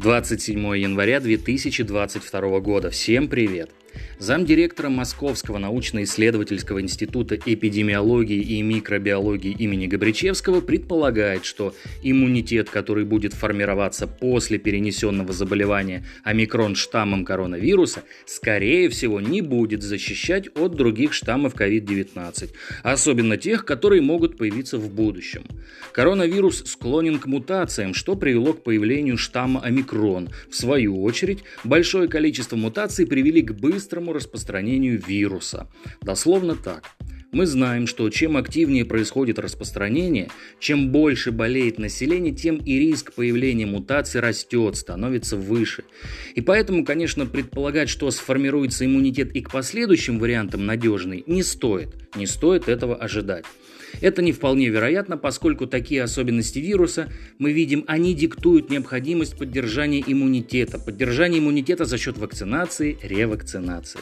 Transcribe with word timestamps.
27 0.00 0.78
января 0.78 1.20
2022 1.20 2.60
года. 2.60 2.88
Всем 2.88 3.28
привет! 3.28 3.70
Замдиректора 4.18 4.90
Московского 4.90 5.58
научно-исследовательского 5.58 6.80
института 6.80 7.36
эпидемиологии 7.36 8.40
и 8.40 8.62
микробиологии 8.62 9.52
имени 9.52 9.86
Габричевского 9.86 10.60
предполагает, 10.60 11.44
что 11.44 11.74
иммунитет, 12.02 12.70
который 12.70 13.04
будет 13.04 13.32
формироваться 13.32 14.06
после 14.06 14.58
перенесенного 14.58 15.32
заболевания 15.32 16.04
омикрон 16.22 16.74
штаммом 16.74 17.24
коронавируса, 17.24 18.02
скорее 18.26 18.88
всего 18.88 19.20
не 19.20 19.40
будет 19.40 19.82
защищать 19.82 20.48
от 20.54 20.74
других 20.76 21.12
штаммов 21.12 21.54
COVID-19, 21.54 22.50
особенно 22.82 23.36
тех, 23.36 23.64
которые 23.64 24.02
могут 24.02 24.36
появиться 24.36 24.78
в 24.78 24.90
будущем. 24.90 25.44
Коронавирус 25.92 26.64
склонен 26.66 27.18
к 27.18 27.26
мутациям, 27.26 27.94
что 27.94 28.16
привело 28.16 28.52
к 28.52 28.62
появлению 28.62 29.16
штамма 29.16 29.60
омикрон. 29.60 30.28
В 30.50 30.54
свою 30.54 31.02
очередь, 31.02 31.40
большое 31.64 32.08
количество 32.08 32.56
мутаций 32.56 33.06
привели 33.06 33.42
к 33.42 33.52
быстрому 33.52 33.79
быстрому 33.80 34.12
распространению 34.12 35.00
вируса. 35.00 35.66
Дословно 36.02 36.54
так. 36.54 36.84
Мы 37.32 37.46
знаем, 37.46 37.86
что 37.86 38.10
чем 38.10 38.36
активнее 38.36 38.84
происходит 38.84 39.38
распространение, 39.38 40.28
чем 40.58 40.90
больше 40.90 41.30
болеет 41.30 41.78
население, 41.78 42.34
тем 42.34 42.56
и 42.56 42.76
риск 42.78 43.12
появления 43.12 43.66
мутаций 43.66 44.20
растет, 44.20 44.76
становится 44.76 45.36
выше. 45.36 45.84
И 46.34 46.40
поэтому, 46.40 46.84
конечно, 46.84 47.26
предполагать, 47.26 47.88
что 47.88 48.10
сформируется 48.10 48.84
иммунитет 48.84 49.30
и 49.36 49.42
к 49.42 49.50
последующим 49.52 50.18
вариантам 50.18 50.66
надежный, 50.66 51.22
не 51.28 51.44
стоит. 51.44 51.90
Не 52.16 52.26
стоит 52.26 52.68
этого 52.68 52.96
ожидать. 52.96 53.44
Это 54.00 54.22
не 54.22 54.32
вполне 54.32 54.68
вероятно, 54.68 55.16
поскольку 55.16 55.68
такие 55.68 56.02
особенности 56.02 56.58
вируса, 56.58 57.12
мы 57.38 57.52
видим, 57.52 57.84
они 57.86 58.12
диктуют 58.12 58.70
необходимость 58.70 59.38
поддержания 59.38 60.02
иммунитета, 60.04 60.80
поддержания 60.80 61.38
иммунитета 61.38 61.84
за 61.84 61.96
счет 61.96 62.18
вакцинации, 62.18 62.98
ревакцинации. 63.02 64.00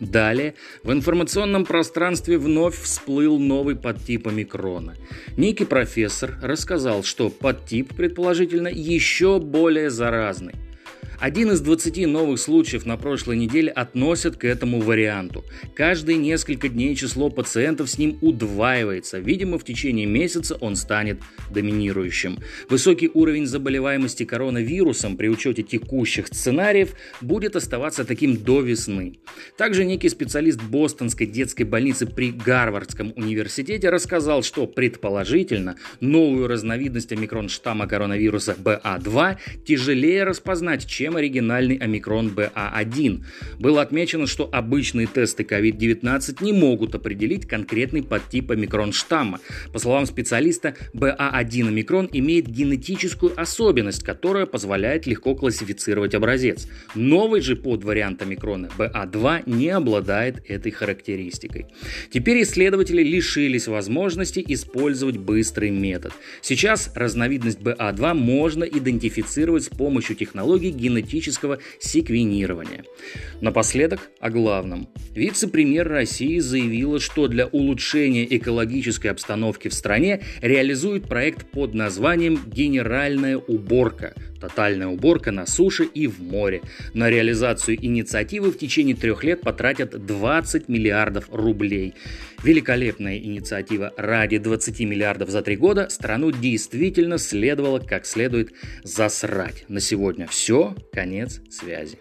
Далее 0.00 0.54
в 0.84 0.92
информационном 0.92 1.64
пространстве 1.64 2.38
вновь 2.38 2.80
всплыл 2.80 3.38
новый 3.38 3.74
подтип 3.74 4.28
омикрона. 4.28 4.94
Некий 5.36 5.64
профессор 5.64 6.38
рассказал, 6.40 7.02
что 7.02 7.30
подтип, 7.30 7.94
предположительно, 7.96 8.68
еще 8.68 9.40
более 9.40 9.90
заразный. 9.90 10.54
Один 11.20 11.50
из 11.50 11.60
20 11.60 12.06
новых 12.06 12.38
случаев 12.38 12.86
на 12.86 12.96
прошлой 12.96 13.36
неделе 13.36 13.72
относят 13.72 14.36
к 14.36 14.44
этому 14.44 14.80
варианту. 14.80 15.44
Каждые 15.74 16.16
несколько 16.16 16.68
дней 16.68 16.94
число 16.94 17.28
пациентов 17.28 17.90
с 17.90 17.98
ним 17.98 18.18
удваивается. 18.20 19.18
Видимо, 19.18 19.58
в 19.58 19.64
течение 19.64 20.06
месяца 20.06 20.54
он 20.54 20.76
станет 20.76 21.18
доминирующим. 21.50 22.38
Высокий 22.68 23.10
уровень 23.12 23.46
заболеваемости 23.46 24.24
коронавирусом 24.24 25.16
при 25.16 25.26
учете 25.26 25.64
текущих 25.64 26.28
сценариев 26.28 26.94
будет 27.20 27.56
оставаться 27.56 28.04
таким 28.04 28.36
до 28.36 28.60
весны. 28.60 29.18
Также 29.56 29.84
некий 29.84 30.10
специалист 30.10 30.62
Бостонской 30.62 31.26
детской 31.26 31.64
больницы 31.64 32.06
при 32.06 32.30
Гарвардском 32.30 33.12
университете 33.16 33.90
рассказал, 33.90 34.44
что 34.44 34.68
предположительно 34.68 35.74
новую 36.00 36.46
разновидность 36.46 37.10
омикрон 37.10 37.48
штамма 37.48 37.88
коронавируса 37.88 38.54
BA2 38.56 39.38
тяжелее 39.66 40.22
распознать, 40.22 40.86
чем 40.86 41.07
чем 41.08 41.16
оригинальный 41.16 41.76
омикрон 41.76 42.28
BA1. 42.28 43.24
Было 43.58 43.80
отмечено, 43.80 44.26
что 44.26 44.46
обычные 44.52 45.06
тесты 45.06 45.42
COVID-19 45.42 46.44
не 46.44 46.52
могут 46.52 46.94
определить 46.94 47.48
конкретный 47.48 48.02
подтип 48.02 48.50
омикрон 48.50 48.92
штамма. 48.92 49.40
По 49.72 49.78
словам 49.78 50.04
специалиста, 50.04 50.74
BA1 50.92 51.68
омикрон 51.68 52.10
имеет 52.12 52.46
генетическую 52.46 53.32
особенность, 53.40 54.04
которая 54.04 54.44
позволяет 54.44 55.06
легко 55.06 55.34
классифицировать 55.34 56.14
образец. 56.14 56.68
Новый 56.94 57.40
же 57.40 57.56
подвариант 57.56 58.20
омикрона 58.20 58.68
BA2 58.76 59.44
не 59.46 59.70
обладает 59.70 60.42
этой 60.46 60.72
характеристикой. 60.72 61.68
Теперь 62.10 62.42
исследователи 62.42 63.02
лишились 63.02 63.66
возможности 63.66 64.44
использовать 64.46 65.16
быстрый 65.16 65.70
метод. 65.70 66.12
Сейчас 66.42 66.90
разновидность 66.94 67.60
BA2 67.60 68.12
можно 68.12 68.64
идентифицировать 68.64 69.64
с 69.64 69.68
помощью 69.70 70.14
технологий 70.14 70.70
генетического 70.70 70.97
генетического 71.00 71.58
секвенирования. 71.78 72.84
Напоследок 73.40 74.10
о 74.20 74.30
главном. 74.30 74.88
Вице-премьер 75.14 75.88
России 75.88 76.38
заявила, 76.38 77.00
что 77.00 77.28
для 77.28 77.46
улучшения 77.46 78.24
экологической 78.36 79.08
обстановки 79.08 79.68
в 79.68 79.74
стране 79.74 80.22
реализует 80.40 81.08
проект 81.08 81.46
под 81.50 81.74
названием 81.74 82.38
«Генеральная 82.46 83.36
уборка», 83.36 84.14
Тотальная 84.40 84.88
уборка 84.88 85.32
на 85.32 85.46
суше 85.46 85.84
и 85.84 86.06
в 86.06 86.20
море. 86.20 86.62
На 86.94 87.10
реализацию 87.10 87.76
инициативы 87.84 88.50
в 88.50 88.58
течение 88.58 88.94
трех 88.94 89.24
лет 89.24 89.40
потратят 89.40 90.06
20 90.06 90.68
миллиардов 90.68 91.28
рублей. 91.30 91.94
Великолепная 92.42 93.18
инициатива. 93.18 93.92
Ради 93.96 94.38
20 94.38 94.80
миллиардов 94.80 95.30
за 95.30 95.42
три 95.42 95.56
года 95.56 95.88
страну 95.90 96.30
действительно 96.30 97.18
следовало 97.18 97.80
как 97.80 98.06
следует 98.06 98.52
засрать. 98.84 99.64
На 99.68 99.80
сегодня 99.80 100.26
все. 100.26 100.74
Конец 100.92 101.40
связи. 101.50 101.98